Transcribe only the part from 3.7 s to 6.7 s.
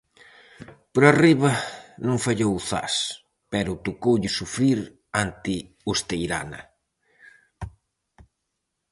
tocoulle sufrir ante o Esteirana.